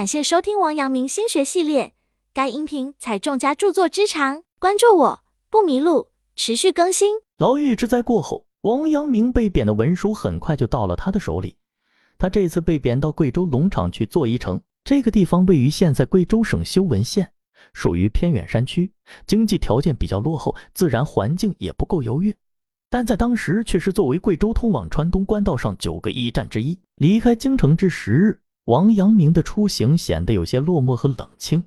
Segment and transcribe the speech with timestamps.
[0.00, 1.92] 感谢收听王阳明心学系列，
[2.32, 7.16] 该音频采众家著作之长，关注我不迷路，持续更新。
[7.36, 11.54] 牢狱之灾过后，王阳明被贬的文书很快就到了他的手里。
[12.16, 17.30] 他这次被贬到贵州龙场去做一城，这个地方位于现在贵州省修文县，
[17.74, 18.90] 属于偏远山区，
[19.26, 22.34] 经济条件比较落后，自然环境也不够优越。
[22.88, 26.78] 但在当时却是作为贵州通往川东官道上九个驿站之一。
[26.94, 31.62] 离开京城至十日，王阳明的出行显得有些落寞和冷清。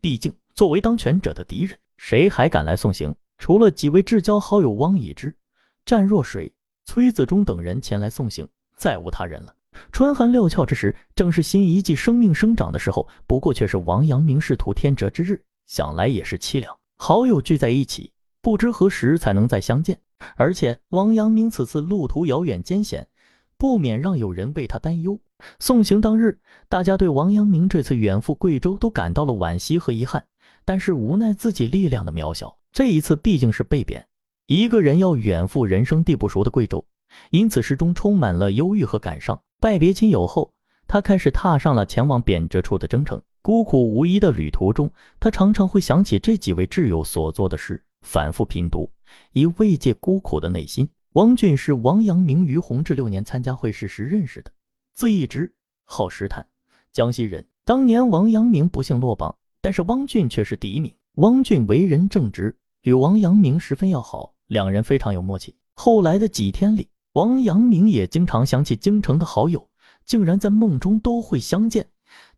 [0.00, 3.14] 毕竟作为当权者的敌人，谁还敢来送行？
[3.38, 5.34] 除了几位至交好友汪以之、
[5.86, 6.52] 湛若水、
[6.84, 9.54] 崔子忠等人前来送行，再无他人了。
[9.92, 16.76] 春寒料峭之时，正是新一季生命生长的时候，不过却是王阳明仕途天折之日，想来也是凄凉。
[16.96, 20.00] 好友聚在一起，不知何时才能再相见。
[20.34, 23.06] 而且王阳明此次路途遥远艰险，
[23.58, 25.18] 不免让有人为他担忧。
[25.58, 30.24] 送行当日，大家对王阳明这次远赴贵州都感到了惋惜和遗憾，
[30.64, 32.56] 但是无奈自己力量的渺小。
[32.72, 34.06] 这一次毕竟是被贬，
[34.46, 36.84] 一个人要远赴人生地不熟的贵州，
[37.30, 39.40] 因此始终充满了忧郁和感伤。
[39.60, 40.52] 拜别亲友后，
[40.86, 43.20] 他开始踏上了前往贬谪处的征程。
[43.42, 48.90] 孤苦无依的旅途中，他常常会想起这几位挚友所做的事，反复品读。
[49.32, 50.88] 以慰藉孤苦的内心。
[51.18, 54.52] 王俊是王阳明于弘治六年参加会试时认识的，
[54.94, 55.52] 字义直，
[55.82, 56.46] 号石坦，
[56.92, 57.44] 江西人。
[57.64, 60.94] 当年王阳明不幸落榜，但是汪俊却是第一名。
[61.14, 65.56] 汪俊为人正直，与王阳明十分要好，两人非常有默契。
[65.74, 69.68] 后来的几天里，王阳明也经常想起京城的好友，
[70.04, 71.84] 竟然在梦中都会相见。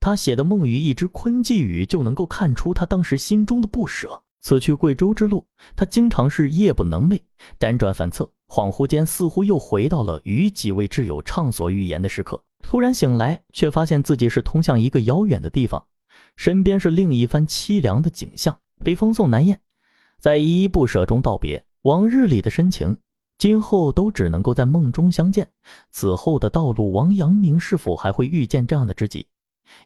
[0.00, 4.22] 他写的《梦与一只昆寄语》就能够看出他当时心中的不舍。
[4.40, 7.20] 此去贵州之路，他经常是夜不能寐，
[7.58, 12.42] 辗转反侧，恍惚间似乎又回到了与几位挚友畅所欲言的时刻。
[12.60, 15.86] 突然醒来，却发现自己是通向一个遥远的地方，
[16.34, 18.58] 身边是另一番凄凉的景象。
[18.82, 19.56] 北风送南雁，
[20.18, 22.96] 在依依不舍中道别，往日里的深情，
[23.38, 25.48] 今后都只能够在梦中相见。
[25.92, 29.28] 此后的道路，王阳明是否还会遇见这样的知己？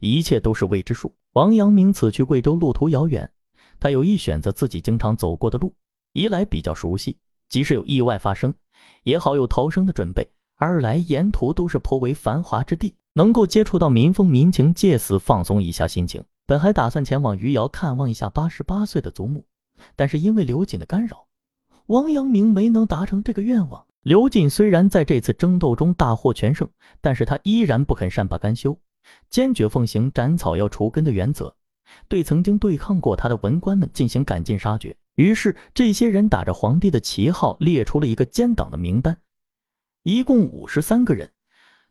[0.01, 1.15] 一切都是未知数。
[1.35, 3.31] 王阳明此去贵州，路途遥远。
[3.79, 5.75] 他有意选择自己经常走过的路，
[6.15, 7.19] 一来比较熟悉，
[7.49, 8.55] 即使有意外发生，
[9.03, 10.23] 也好有逃生的准备；
[10.57, 16.23] 二来沿途都是颇为繁华之地，能够接触到民风民情，借此放松一下心情。
[16.47, 19.45] 本还打算前往余姚看望一下八十八岁的祖母，
[19.97, 21.27] 但是因为刘瑾的干扰，
[21.87, 23.87] 王阳明没能达成这个愿望。
[24.03, 26.69] 刘瑾虽然在这次争斗中大获全胜，
[27.01, 28.79] 但是他依然不肯善罢甘休，
[29.31, 31.55] 坚决奉行斩草要除根的原则。
[32.09, 34.95] 对曾经对抗过他的文官们进行赶尽杀绝。
[35.15, 39.17] 于是，这些人打着皇帝的旗号，列出了一个奸党的名单，
[40.03, 41.31] 一共五十三个人，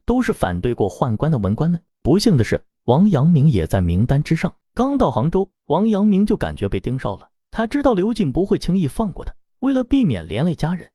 [0.06, 1.82] 都是反对过宦官的文官们。
[2.02, 4.54] 不幸的是，王阳明也在名单之上。
[4.74, 7.30] 刚到杭州，王阳明就感觉被盯梢了。
[7.50, 10.90] 他知道刘瑾不会轻易放过他，为了避免连累家人，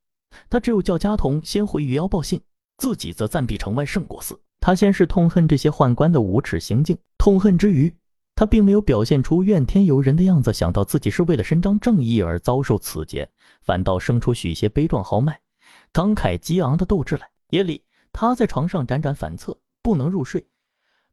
[0.50, 2.38] 他只有叫家童先回余姚报信，
[2.76, 4.38] 自己则暂避城外圣果寺。
[4.60, 7.94] 他先是痛恨这些宦官的无耻行径，痛恨之余。
[8.38, 13.28] 他并没有表现出怨天尤人的样子，想到自己是为了伸张正义而遭受此劫，
[13.62, 15.40] 反倒生出许些悲壮豪迈、
[15.92, 17.28] 慷慨激昂的斗志来。
[17.50, 17.82] 夜里，
[18.12, 20.46] 他在床上辗转反侧，不能入睡，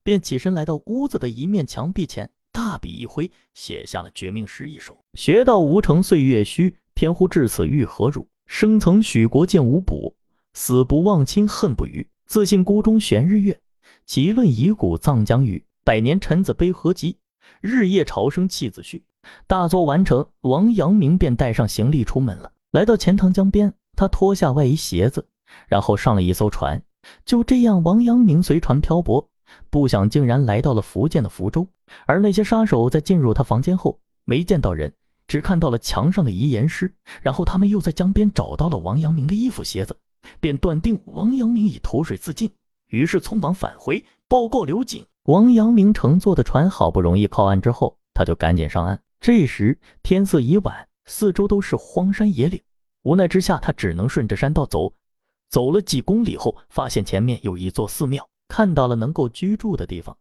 [0.03, 8.28] 便起身来到屋子的一面墙壁前，大笔一挥，写下了绝命诗一首：“学道无成岁月虚，偏乎至此欲何如？
[8.46, 10.16] 生曾许国见无补，
[10.53, 12.07] 死不忘亲恨不渝。
[12.28, 13.59] 自信孤中悬日月，
[14.06, 17.19] 极论遗骨葬江鱼。”百年臣子悲何急，
[17.62, 19.06] 日夜朝生弃子序。
[19.46, 22.51] 大作完成，王阳明便带上行李出门了。
[22.72, 25.28] 来到钱塘江边，他脱下外衣鞋子，
[25.68, 26.81] 然后上了一艘船。
[27.24, 29.29] 就这样，王阳明随船漂泊，
[29.69, 31.68] 不想竟然来到了福建的福州。
[32.07, 34.91] 而那些杀手在进入他房间后，没见到人，
[35.28, 36.91] 只看到了墙上的遗言诗。
[37.22, 39.95] 然后他们又在江边找到了王阳明的衣服鞋子，
[40.40, 42.50] 便断定王阳明已投水自尽，
[42.88, 45.06] 于是匆忙返回报告刘瑾。
[45.25, 49.01] 王阳明乘坐的船好不容易靠岸之后，他就赶紧上岸。
[49.19, 52.62] 这时天色已晚，四周都是荒山野岭，
[53.01, 54.94] 无奈之下，他只能顺着山道走。
[55.50, 60.16] 走了几公里后，发现前面有一座寺庙，看到了能够居住的地方，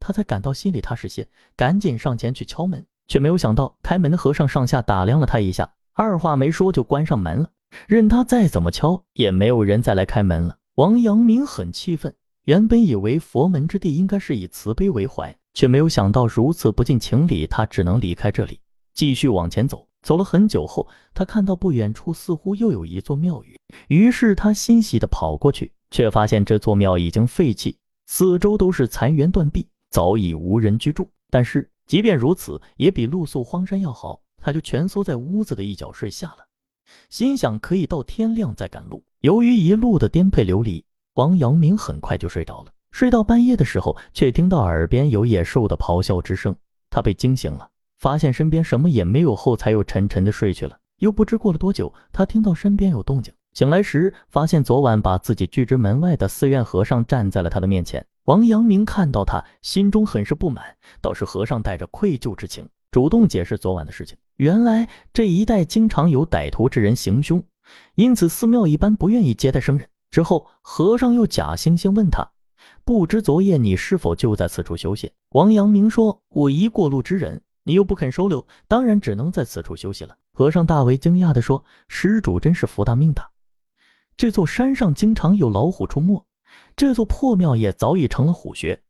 [0.00, 7.48] 他才感到心里踏实些，赶紧上前去敲门，却没有想到开门的和尚上下打量了他一下，二话没说就关上门了。
[7.86, 10.56] 任他再怎么敲，也没有人再来开门了。
[10.74, 12.12] 王阳明很气愤。
[12.50, 17.46] 原本以为佛门之地应该是以慈悲为怀，却没有想到如此不近情理。
[17.46, 18.58] 他只能离开这里，
[18.92, 19.86] 继续往前走。
[20.02, 23.56] 走了很久后，他看到不远处似乎又有一座庙宇，
[23.86, 27.76] 于是他欣喜地跑过去，却发现这座庙已经废弃，
[28.08, 31.08] 四周都是残垣断壁，早已无人居住。
[31.30, 34.20] 但是即便如此，也比露宿荒山要好。
[34.42, 36.38] 他就蜷缩在屋子的一角睡下了，
[37.10, 39.04] 心想可以到天亮再赶路。
[39.20, 42.72] 由于一路的颠沛流离，王阳明很快就睡着了。
[42.92, 46.54] 睡到半夜的时候，却听到耳边有野兽的咆哮之声，
[46.90, 47.68] 他被惊醒了，
[47.98, 50.76] 发现身边什么也没有后，才又沉沉的睡去了。
[50.98, 58.04] 又不知过了多久，他听到身边有动静，醒来时发现昨晚把自己拒之门外的寺院和尚站在了他的面前。
[58.24, 60.64] 王阳明看到他，心中很是不满，
[61.00, 64.16] 倒是和尚带着愧疚之情，主动解释昨晚的事情。
[64.36, 67.42] 原来这一带经常有歹徒之人行凶，
[67.94, 69.88] 因此寺庙一般不愿意接待生人。
[70.10, 72.30] 之后，和尚又假惺惺问他
[72.84, 83.30] ：“不知昨夜你是否就在此处休息？”王阳明说：“我一过路之人，你又不肯收留，当然只能在此处休息了。”和尚大为惊讶地说：“施主真是福大命大，
[84.16, 86.24] 这座山上经常有老虎出没，
[86.74, 88.82] 这座破庙也早已成了虎穴，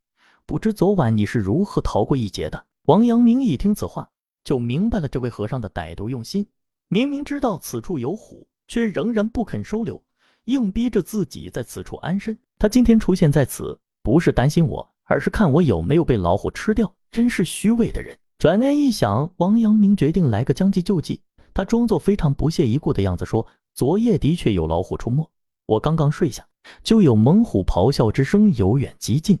[0.45, 4.09] 不知昨晚你是如何逃过一劫的？”王阳明一听此话。
[4.43, 6.47] 就明白了这位和尚的歹毒用心。
[6.87, 10.01] 明明知道此处有虎，却仍然不肯收留，
[10.45, 12.37] 硬逼着自己在此处安身。
[12.57, 16.93] 他今天出现在此，不是担心我，而是看我有没有被老虎吃掉。
[17.11, 18.17] 真是虚伪的人。
[18.37, 21.21] 转念一想，王阳明决定来个将计就计。
[21.53, 23.45] 他装作非常不屑一顾的样子说
[23.75, 25.29] ：“昨夜的确有老虎出没，
[25.65, 26.47] 我刚刚睡下，
[26.81, 29.37] 就有猛虎咆哮之声由远及近。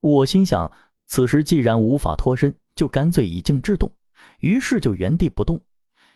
[0.00, 0.70] 我心想，
[1.06, 3.90] 此时既然无法脱身，就干脆以静制动。”
[4.40, 5.60] 于是就原地不动，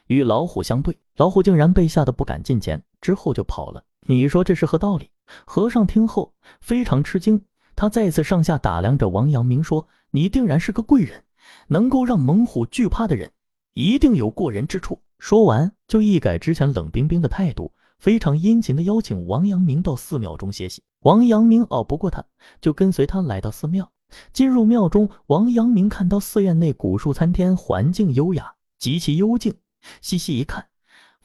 [0.09, 3.83] 与老虎相对，老虎竟然被吓得不敢近前，之后就跑了。
[4.11, 5.11] 你说这是何道理？
[5.45, 6.33] 和尚听后
[6.63, 7.45] 非常吃惊，
[7.77, 11.25] 他再次上下打量着王阳明，说：“你定然是个贵人，
[11.67, 13.31] 能够让猛虎惧怕的人，
[13.75, 20.83] 一定有过人之处。”说完，就一改之前冷冰冰的态度，非常殷勤地邀请王阳明到寺庙中歇息。
[21.01, 22.25] 王阳明拗不过他，
[22.63, 23.93] 就跟随他来到寺庙。
[24.33, 29.55] 进入庙中，王阳明看到寺院内古树参天，环境优雅，极其幽静。
[30.01, 30.67] 细细一看，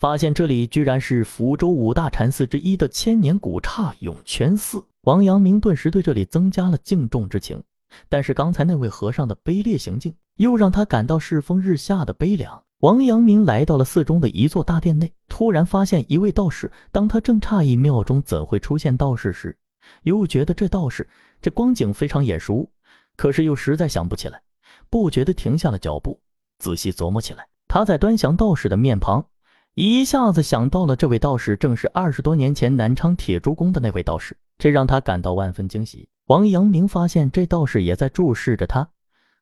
[0.03, 4.83] 发现这里居然是福州五大禅寺之一的千年古刹涌泉寺。
[5.03, 7.63] 王阳明顿时对这里增加了敬重之情。
[8.09, 12.61] 但是刚才那位和尚的卑劣行径，又让他感到世风日下的悲凉。
[12.79, 16.69] 王阳明来到了寺中的一座大殿内，突然发现一位道士。
[16.91, 19.57] 当他正诧异庙中怎会出现道士时，
[20.01, 21.07] 又觉得这道士
[21.41, 22.69] 这光景非常眼熟。
[23.15, 24.41] 可是又实在想不起来，
[24.89, 26.19] 不觉得停下了脚步，
[26.59, 27.47] 仔细琢磨起来。
[27.69, 29.25] 他在端详道士的面庞，
[29.75, 36.07] 一下子想到了这位道士正是二十多年前南昌铁珠宫的那位道士，这让他感到万分惊喜。
[36.27, 38.87] 王阳明发现这道士也在注视着他，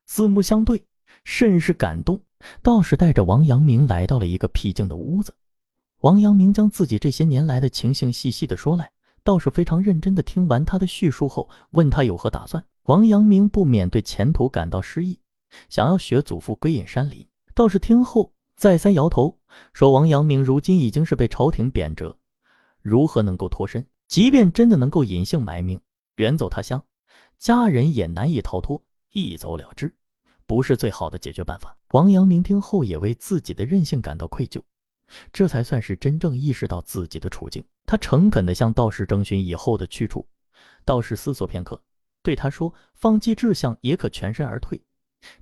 [0.06, 0.82] 四目相对，
[1.24, 2.18] 甚是感动。
[2.62, 5.34] 道士带着王阳明来到了一个僻静的屋子，
[6.00, 8.90] 王阳明将自己这些年来的情形细细的说来。
[9.22, 12.64] 道士非常认真的听完他的叙述后，问他有何打算。
[12.84, 15.20] 王阳明不免对前途感到失意，
[15.68, 17.28] 想要学祖父归隐山林。
[17.54, 19.38] 道士听后再三摇头，
[19.72, 22.14] 说：“王阳明如今已经是被朝廷贬谪，
[22.80, 23.86] 如何能够脱身？
[24.08, 25.80] 即便真的能够隐姓埋名，
[26.16, 26.84] 远走他乡，
[27.38, 28.82] 家人也难以逃脱，
[29.12, 29.94] 一走了之，
[30.46, 34.60] 不是最好的解决办法。”王阳明听后也为自己的任性感到愧疚。
[35.30, 37.62] 这才算是真正意识到自己的处境。
[37.84, 40.26] 他诚恳地向道士征询以后的去处。
[40.86, 41.82] 道士思索片刻，
[42.22, 44.82] 对他说：“放弃志向也可全身而退，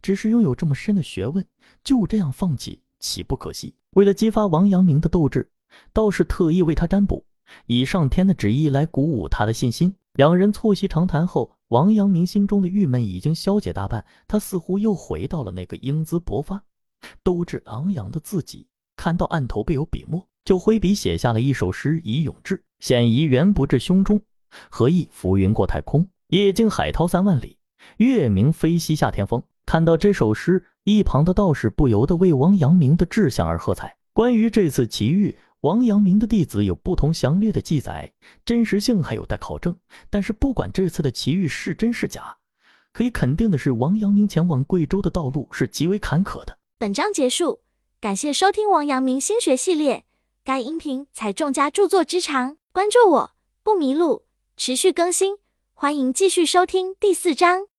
[0.03, 1.47] 只是拥有这么深的学问，
[1.85, 5.51] 就这样放弃，岂不可惜？”为了激发王阳明的斗志，
[5.93, 7.25] 道士特意为他占卜，
[7.67, 9.93] 以上天的旨意来鼓舞他的信心。
[10.15, 16.63] 两人促膝长谈后，王阳明心中的郁闷已经消解大半，他似乎又回到了那个英姿勃发、
[17.23, 18.67] 斗志昂扬的自己。
[18.97, 22.63] 看到案头备有笔墨，就挥笔写下了一首诗以咏志。
[22.81, 24.21] 险夷缘不至胸中，
[24.69, 26.07] 何意浮云过太空？
[26.29, 27.57] 夜静海涛三万里，
[27.97, 29.43] 月明飞西下天峰。
[29.65, 33.97] 看到这首诗，一旁的道士不由得为王阳明的志向而喝彩。
[34.13, 38.13] 关于这次奇遇，王阳明的弟子有不同详略的记载，
[38.45, 39.77] 真实性还有待考证。
[40.09, 42.37] 但是不管这次的奇遇是真是假，
[42.93, 46.59] 可以肯定的是，王阳明前往贵州的道路是极为坎坷的。
[46.79, 47.61] 本章结束。
[48.01, 50.07] 感谢收听王阳明心学系列，
[50.43, 53.33] 该音频采众家著作之长，关注我
[53.63, 54.23] 不迷路，
[54.57, 55.37] 持续更新，
[55.75, 57.70] 欢迎继续收听第四章。